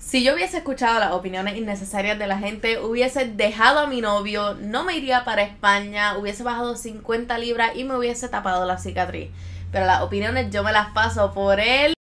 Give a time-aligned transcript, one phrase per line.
[0.00, 4.54] Si yo hubiese escuchado las opiniones innecesarias de la gente, hubiese dejado a mi novio,
[4.54, 9.30] no me iría para España, hubiese bajado 50 libras y me hubiese tapado la cicatriz.
[9.70, 11.92] Pero las opiniones yo me las paso por él.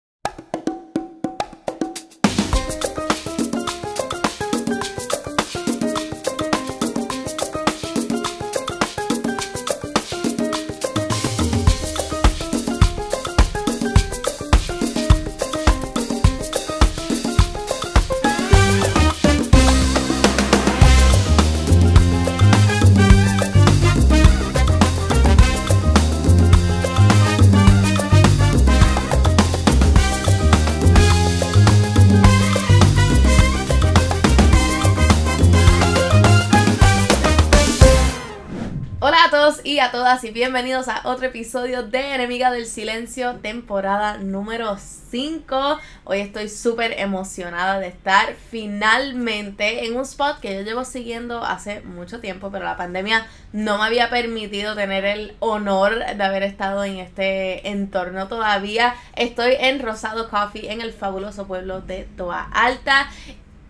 [39.63, 45.79] Y a todas y bienvenidos a otro episodio de Enemiga del Silencio, temporada número 5.
[46.03, 51.81] Hoy estoy súper emocionada de estar finalmente en un spot que yo llevo siguiendo hace
[51.81, 56.83] mucho tiempo, pero la pandemia no me había permitido tener el honor de haber estado
[56.83, 58.93] en este entorno todavía.
[59.15, 63.09] Estoy en Rosado Coffee en el fabuloso pueblo de Toa Alta,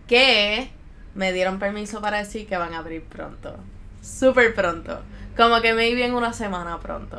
[0.06, 0.70] que
[1.14, 3.56] me dieron permiso para decir que van a abrir pronto.
[4.02, 5.00] Súper pronto.
[5.40, 7.18] Como que maybe en una semana pronto.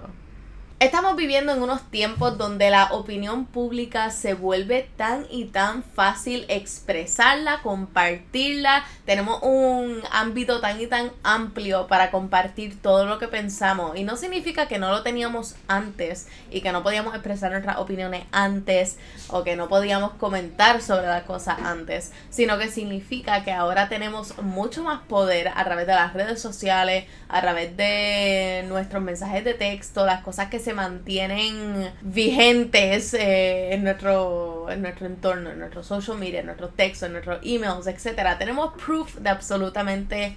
[0.82, 6.44] Estamos viviendo en unos tiempos donde la opinión pública se vuelve tan y tan fácil
[6.48, 8.84] expresarla, compartirla.
[9.06, 13.96] Tenemos un ámbito tan y tan amplio para compartir todo lo que pensamos.
[13.96, 18.24] Y no significa que no lo teníamos antes y que no podíamos expresar nuestras opiniones
[18.32, 23.88] antes o que no podíamos comentar sobre las cosas antes, sino que significa que ahora
[23.88, 29.44] tenemos mucho más poder a través de las redes sociales, a través de nuestros mensajes
[29.44, 35.60] de texto, las cosas que se mantienen vigentes eh, en, nuestro, en nuestro entorno, en
[35.60, 38.38] nuestro social media, en nuestros textos, en nuestros emails, etc.
[38.38, 40.36] Tenemos proof de absolutamente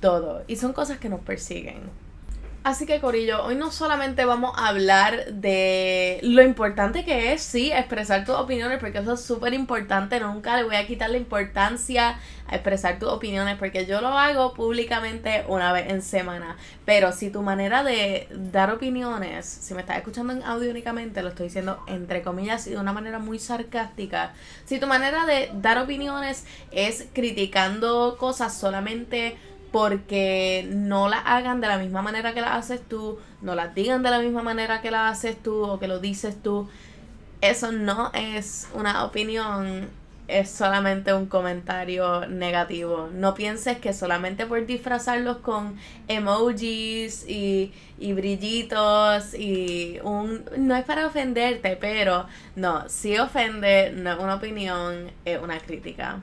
[0.00, 2.03] todo y son cosas que nos persiguen.
[2.64, 7.70] Así que Corillo, hoy no solamente vamos a hablar de lo importante que es, sí,
[7.70, 12.18] expresar tus opiniones, porque eso es súper importante, nunca le voy a quitar la importancia
[12.48, 17.28] a expresar tus opiniones, porque yo lo hago públicamente una vez en semana, pero si
[17.28, 21.84] tu manera de dar opiniones, si me estás escuchando en audio únicamente, lo estoy diciendo
[21.86, 24.32] entre comillas y de una manera muy sarcástica,
[24.64, 29.36] si tu manera de dar opiniones es criticando cosas solamente
[29.74, 34.04] porque no las hagan de la misma manera que las haces tú, no las digan
[34.04, 36.68] de la misma manera que las haces tú o que lo dices tú.
[37.40, 39.88] Eso no es una opinión,
[40.28, 43.08] es solamente un comentario negativo.
[43.12, 45.76] No pienses que solamente por disfrazarlos con
[46.06, 50.44] emojis y, y brillitos y un...
[50.56, 56.22] No es para ofenderte, pero no, si ofende, no es una opinión, es una crítica.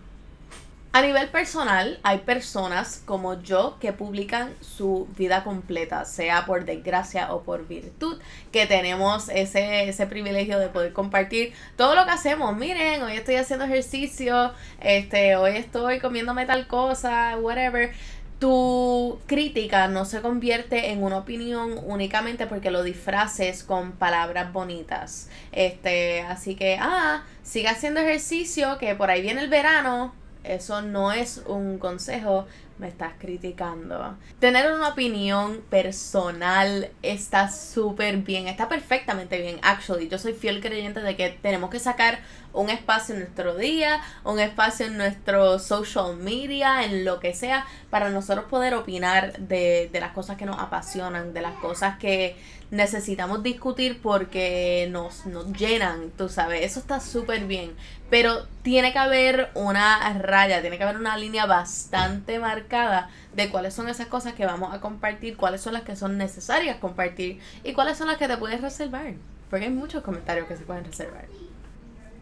[0.94, 7.34] A nivel personal, hay personas como yo que publican su vida completa, sea por desgracia
[7.34, 8.20] o por virtud,
[8.52, 12.58] que tenemos ese, ese privilegio de poder compartir todo lo que hacemos.
[12.58, 17.94] Miren, hoy estoy haciendo ejercicio, este, hoy estoy comiéndome tal cosa, whatever.
[18.40, 25.30] Tu crítica no se convierte en una opinión únicamente porque lo disfraces con palabras bonitas.
[25.54, 30.14] Este, así que, ah, sigue haciendo ejercicio, que por ahí viene el verano,
[30.44, 32.48] eso no es un consejo,
[32.78, 34.18] me estás criticando.
[34.40, 39.60] Tener una opinión personal está súper bien, está perfectamente bien.
[39.62, 42.20] Actually, yo soy fiel creyente de que tenemos que sacar
[42.54, 47.68] un espacio en nuestro día, un espacio en nuestro social media, en lo que sea,
[47.92, 52.36] para nosotros poder opinar de, de las cosas que nos apasionan, de las cosas que
[52.72, 57.76] necesitamos discutir porque nos, nos llenan, tú sabes, eso está súper bien,
[58.12, 63.74] pero tiene que haber una raya, tiene que haber una línea bastante marcada de cuáles
[63.74, 67.72] son esas cosas que vamos a compartir, cuáles son las que son necesarias compartir y
[67.72, 69.14] cuáles son las que te puedes reservar,
[69.50, 71.26] porque hay muchos comentarios que se pueden reservar.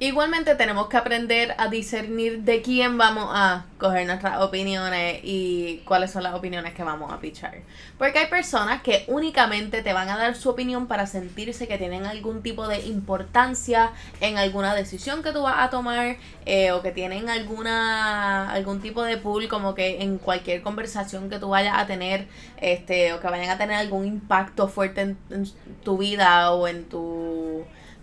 [0.01, 6.11] Igualmente tenemos que aprender a discernir de quién vamos a coger nuestras opiniones y cuáles
[6.11, 7.55] son las opiniones que vamos a pichar.
[7.97, 12.05] Porque hay personas que únicamente te van a dar su opinión para sentirse que tienen
[12.05, 13.91] algún tipo de importancia
[14.21, 19.03] en alguna decisión que tú vas a tomar eh, o que tienen alguna algún tipo
[19.03, 22.27] de pool como que en cualquier conversación que tú vayas a tener
[22.61, 25.45] este o que vayan a tener algún impacto fuerte en, en
[25.83, 27.48] tu vida o en tu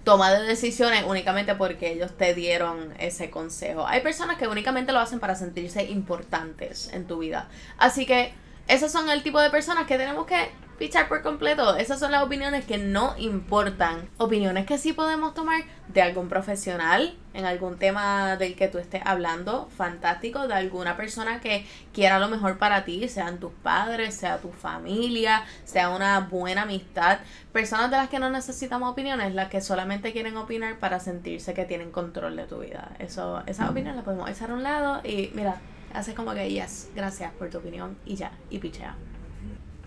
[0.07, 3.89] toma de decisiones únicamente porque ellos te dieron ese consejo.
[3.89, 7.49] Hay personas que únicamente lo hacen para sentirse importantes en tu vida.
[7.77, 8.33] Así que
[8.69, 10.49] esos son el tipo de personas que tenemos que
[10.79, 11.77] fichar por completo.
[11.77, 14.09] Esas son las opiniones que no importan.
[14.19, 19.03] Opiniones que sí podemos tomar de algún profesional, en algún tema del que tú estés
[19.05, 24.39] hablando, fantástico, de alguna persona que quiera lo mejor para ti, sean tus padres, sea
[24.39, 27.19] tu familia, sea una buena amistad,
[27.53, 31.65] personas de las que no necesitamos opiniones, las que solamente quieren opinar para sentirse que
[31.65, 32.93] tienen control de tu vida.
[32.99, 35.61] Eso, esa opinión la podemos echar a un lado y mira,
[35.93, 38.97] haces como que yes, gracias por tu opinión y ya, y pichea.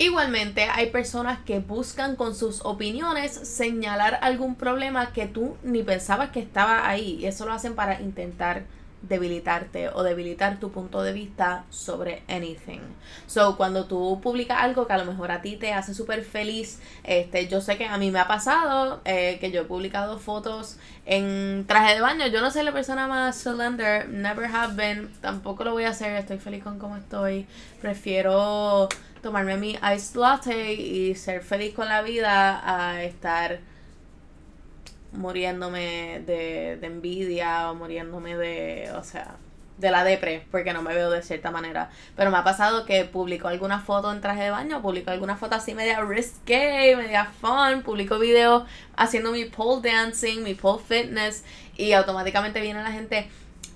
[0.01, 6.29] Igualmente, hay personas que buscan con sus opiniones señalar algún problema que tú ni pensabas
[6.29, 7.17] que estaba ahí.
[7.19, 8.63] Y eso lo hacen para intentar
[9.01, 12.79] debilitarte o debilitar tu punto de vista sobre anything.
[13.27, 16.79] So, cuando tú publicas algo que a lo mejor a ti te hace súper feliz,
[17.03, 20.77] este, yo sé que a mí me ha pasado eh, que yo he publicado fotos
[21.05, 22.27] en traje de baño.
[22.27, 26.15] Yo no soy la persona más slender, never have been, tampoco lo voy a hacer,
[26.15, 27.47] estoy feliz con cómo estoy.
[27.81, 28.89] Prefiero
[29.21, 33.59] tomarme mi iced latte y ser feliz con la vida a estar
[35.11, 39.37] muriéndome de, de envidia o muriéndome de, o sea,
[39.77, 41.89] de la depre, porque no me veo de cierta manera.
[42.15, 45.55] Pero me ha pasado que publico alguna foto en traje de baño, publico alguna foto
[45.55, 48.63] así media risque, media fun, publico videos
[48.97, 51.43] haciendo mi pole dancing, mi pole fitness,
[51.77, 53.29] y automáticamente viene la gente,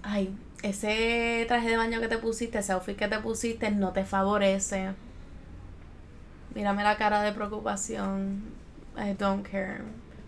[0.04, 4.04] ay, ese traje de baño que te pusiste, ese outfit que te pusiste no te
[4.04, 4.92] favorece
[6.56, 8.44] mírame la cara de preocupación.
[8.96, 9.82] I don't care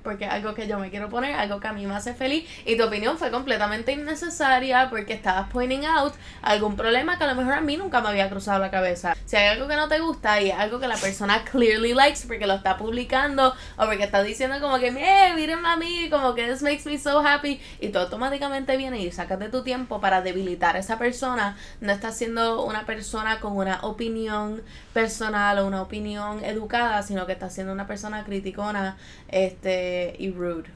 [0.06, 2.48] porque es algo que yo me quiero poner, algo que a mí me hace feliz
[2.66, 7.36] y tu opinión fue completamente innecesaria porque estabas pointing out algún problema que a lo
[7.36, 9.18] mejor a mí nunca me había cruzado la cabeza.
[9.26, 12.22] Si hay algo que no te gusta y es algo que la persona clearly likes
[12.28, 16.36] porque lo está publicando o porque está diciendo como que, eh, mírenme a mí, como
[16.36, 20.00] que this makes me so happy y tú automáticamente vienes y sacas de tu tiempo
[20.00, 24.62] para debilitar a esa persona, no estás siendo una persona con una opinión
[24.94, 28.98] personal o una opinión educada, sino que estás siendo una persona criticona,
[29.28, 30.70] este y rude.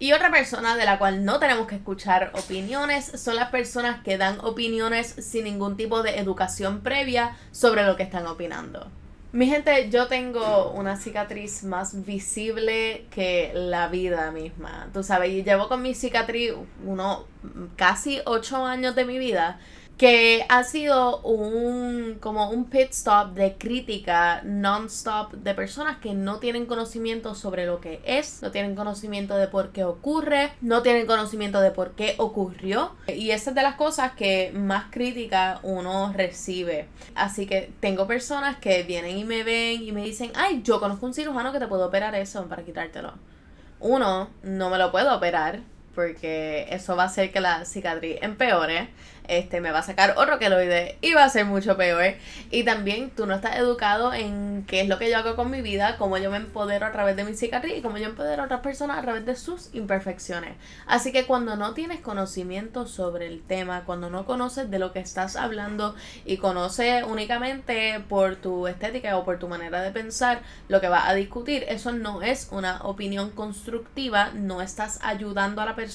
[0.00, 4.16] Y otra persona de la cual no tenemos que escuchar opiniones son las personas que
[4.16, 8.86] dan opiniones sin ningún tipo de educación previa sobre lo que están opinando.
[9.32, 14.88] Mi gente, yo tengo una cicatriz más visible que la vida misma.
[14.94, 16.54] Tú sabes, llevo con mi cicatriz
[16.84, 17.24] uno,
[17.76, 19.58] casi ocho años de mi vida
[19.98, 26.38] que ha sido un como un pit stop de crítica non-stop de personas que no
[26.38, 31.08] tienen conocimiento sobre lo que es, no tienen conocimiento de por qué ocurre, no tienen
[31.08, 36.12] conocimiento de por qué ocurrió y esa es de las cosas que más crítica uno
[36.12, 36.86] recibe.
[37.16, 41.06] Así que tengo personas que vienen y me ven y me dicen, "Ay, yo conozco
[41.06, 43.14] un cirujano que te puede operar eso para quitártelo."
[43.80, 45.60] Uno, no me lo puedo operar
[45.98, 48.88] porque eso va a hacer que la cicatriz empeore
[49.28, 52.14] este me va a sacar otro queloide y va a ser mucho peor.
[52.50, 55.60] Y también tú no estás educado en qué es lo que yo hago con mi
[55.60, 58.46] vida, cómo yo me empodero a través de mi cicatriz y cómo yo empodero a
[58.46, 60.56] otras personas a través de sus imperfecciones.
[60.86, 65.00] Así que cuando no tienes conocimiento sobre el tema, cuando no conoces de lo que
[65.00, 65.94] estás hablando
[66.24, 71.06] y conoces únicamente por tu estética o por tu manera de pensar lo que vas
[71.06, 75.87] a discutir, eso no es una opinión constructiva, no estás ayudando a la persona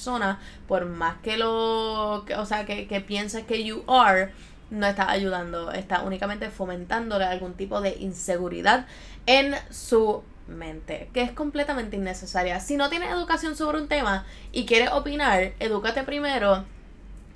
[0.68, 4.32] por más que lo, o sea, que, que piensas que you are,
[4.70, 8.86] no está ayudando, está únicamente fomentándole algún tipo de inseguridad
[9.26, 12.60] en su mente, que es completamente innecesaria.
[12.60, 16.64] Si no tienes educación sobre un tema y quieres opinar, edúcate primero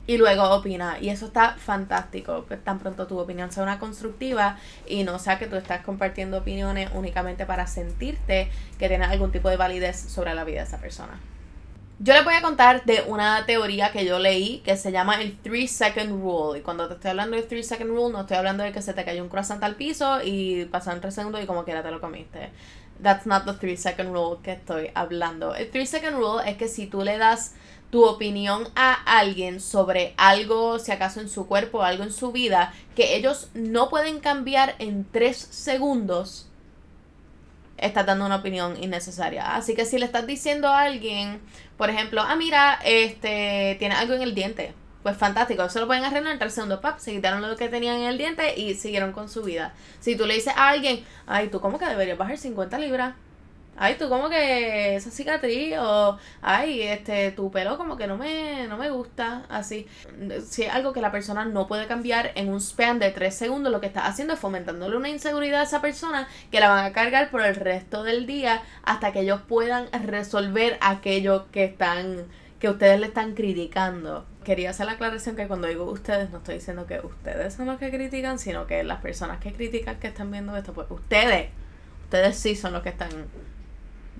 [0.07, 0.99] y luego opina.
[1.01, 5.39] Y eso está fantástico, que tan pronto tu opinión sea una constructiva y no sea
[5.39, 10.35] que tú estás compartiendo opiniones únicamente para sentirte que tienes algún tipo de validez sobre
[10.35, 11.21] la vida de esa persona.
[12.01, 15.37] Yo les voy a contar de una teoría que yo leí que se llama el
[15.37, 16.61] 3 second rule.
[16.61, 18.95] Y cuando te estoy hablando del 3 second rule, no estoy hablando de que se
[18.95, 22.01] te cayó un croissant al piso y pasaron 3 segundos y como quiera te lo
[22.01, 22.51] comiste.
[23.03, 25.57] That's not the 3 second rule que estoy hablando.
[25.57, 27.55] El 3 second rule es que si tú le das
[27.91, 32.73] tu opinión a alguien sobre algo, si acaso en su cuerpo algo en su vida,
[32.95, 36.49] que ellos no pueden cambiar en 3 segundos,
[37.79, 39.55] estás dando una opinión innecesaria.
[39.55, 41.41] Así que si le estás diciendo a alguien,
[41.79, 44.75] por ejemplo, ah, mira, este, tiene algo en el diente.
[45.03, 48.09] Pues fantástico, eso lo pueden arreglar el segundo pap, se quitaron lo que tenían en
[48.09, 49.73] el diente y siguieron con su vida.
[50.01, 53.15] Si tú le dices a alguien, ay, tú como que deberías bajar 50 libras,
[53.79, 58.67] ay, tú como que esa cicatriz o, ay, este, tu pelo como que no me,
[58.67, 59.87] no me gusta, así.
[60.47, 63.73] Si es algo que la persona no puede cambiar en un span de tres segundos,
[63.73, 66.93] lo que está haciendo es fomentándole una inseguridad a esa persona que la van a
[66.93, 72.27] cargar por el resto del día hasta que ellos puedan resolver aquello que están
[72.59, 74.27] que ustedes le están criticando.
[74.45, 77.79] Quería hacer la aclaración que cuando digo ustedes no estoy diciendo que ustedes son los
[77.79, 81.51] que critican, sino que las personas que critican que están viendo esto, pues ustedes,
[82.05, 83.11] ustedes sí son los que están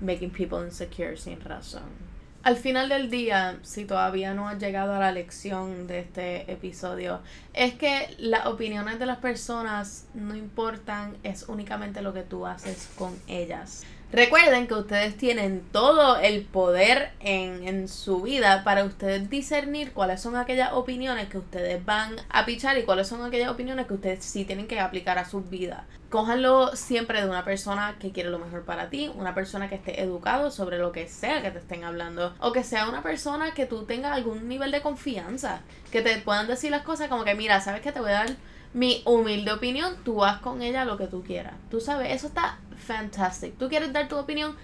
[0.01, 2.09] making people insecure sin razón.
[2.41, 7.19] Al final del día, si todavía no has llegado a la lección de este episodio,
[7.53, 12.89] es que las opiniones de las personas no importan, es únicamente lo que tú haces
[12.95, 13.83] con ellas.
[14.11, 20.19] Recuerden que ustedes tienen todo el poder en, en, su vida para ustedes discernir cuáles
[20.19, 24.25] son aquellas opiniones que ustedes van a pichar y cuáles son aquellas opiniones que ustedes
[24.25, 25.83] sí tienen que aplicar a sus vidas.
[26.09, 30.01] Cójanlo siempre de una persona que quiere lo mejor para ti, una persona que esté
[30.01, 33.67] educado sobre lo que sea que te estén hablando, o que sea una persona que
[33.67, 35.61] tú tengas algún nivel de confianza,
[35.91, 38.35] que te puedan decir las cosas como que, mira, sabes que te voy a dar
[38.73, 41.53] mi humilde opinión, tú haz con ella lo que tú quieras.
[41.71, 43.57] Tú sabes, eso está fantastic.
[43.57, 44.55] Tú quieres dar tu opinión,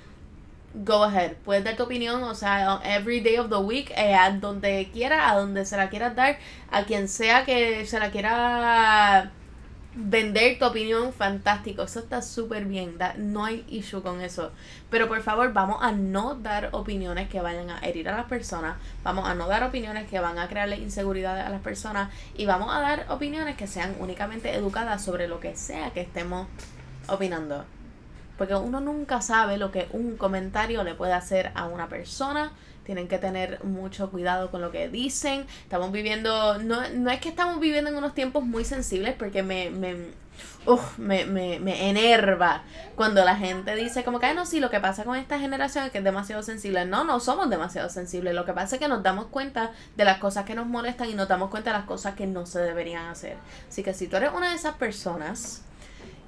[0.74, 1.33] go ahead.
[1.43, 5.29] Puedes dar tu opinión, o sea, every day of the week, eh, a donde quiera,
[5.29, 6.38] a donde se la quieras dar,
[6.71, 9.31] a quien sea que se la quiera
[9.95, 11.83] vender tu opinión, fantástico.
[11.83, 12.97] Eso está súper bien.
[13.17, 14.51] no hay issue con eso.
[14.89, 18.77] Pero por favor, vamos a no dar opiniones que vayan a herir a las personas.
[19.03, 22.11] Vamos a no dar opiniones que van a crearle inseguridad a las personas.
[22.35, 26.47] Y vamos a dar opiniones que sean únicamente educadas sobre lo que sea que estemos
[27.07, 27.65] opinando.
[28.37, 32.51] Porque uno nunca sabe lo que un comentario le puede hacer a una persona
[32.86, 35.46] tienen que tener mucho cuidado con lo que dicen.
[35.63, 39.70] Estamos viviendo, no, no es que estamos viviendo en unos tiempos muy sensibles porque me,
[39.72, 39.96] me,
[40.98, 42.63] me, me, me, enerva
[42.96, 45.92] cuando la gente dice como que, no, sí, lo que pasa con esta generación es
[45.92, 46.86] que es demasiado sensible.
[46.86, 48.34] No, no somos demasiado sensibles.
[48.34, 51.13] Lo que pasa es que nos damos cuenta de las cosas que nos molestan y
[51.13, 53.38] nos damos cuenta de las cosas que no se deberían hacer.
[53.68, 55.64] Así que si tú eres una de esas personas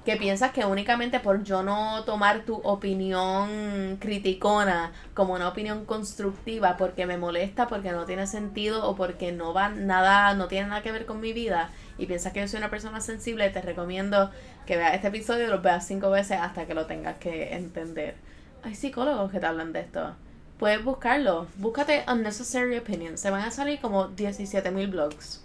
[0.07, 6.77] que piensas que únicamente por yo no tomar tu opinión criticona como una opinión constructiva
[6.77, 10.81] porque me molesta, porque no tiene sentido o porque no va nada, no tiene nada
[10.81, 14.31] que ver con mi vida y piensas que yo soy una persona sensible, te recomiendo
[14.65, 18.15] que veas este episodio y lo veas cinco veces hasta que lo tengas que entender.
[18.63, 20.15] Hay psicólogos que te hablan de esto.
[20.57, 21.47] Puedes buscarlo.
[21.57, 23.19] Búscate Unnecessary Opinions.
[23.19, 25.43] Se van a salir como 17.000 blogs.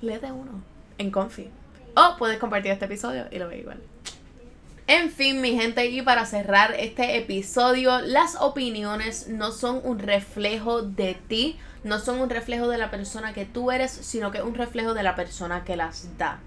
[0.00, 0.62] Léete uno
[0.98, 1.50] en Confi.
[1.94, 3.80] O puedes compartir este episodio y lo ve igual.
[4.86, 10.82] En fin, mi gente, y para cerrar este episodio, las opiniones no son un reflejo
[10.82, 14.54] de ti, no son un reflejo de la persona que tú eres, sino que un
[14.54, 16.40] reflejo de la persona que las da.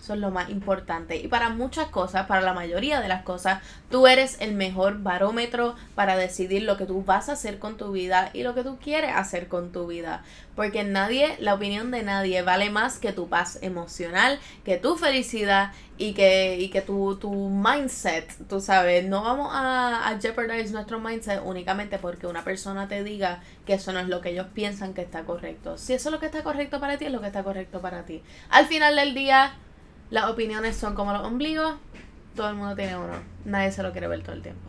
[0.00, 1.16] Eso es lo más importante.
[1.16, 5.74] Y para muchas cosas, para la mayoría de las cosas, tú eres el mejor barómetro
[5.94, 8.78] para decidir lo que tú vas a hacer con tu vida y lo que tú
[8.82, 10.22] quieres hacer con tu vida.
[10.56, 15.72] Porque nadie, la opinión de nadie vale más que tu paz emocional, que tu felicidad
[15.98, 20.98] y que, y que tu, tu mindset, tú sabes, no vamos a, a jeopardize nuestro
[20.98, 24.94] mindset únicamente porque una persona te diga que eso no es lo que ellos piensan
[24.94, 25.76] que está correcto.
[25.76, 28.04] Si eso es lo que está correcto para ti, es lo que está correcto para
[28.04, 28.22] ti.
[28.48, 29.52] Al final del día,
[30.10, 31.74] las opiniones son como los ombligos.
[32.34, 33.14] Todo el mundo tiene uno.
[33.44, 34.60] Nadie se lo quiere ver todo el tiempo.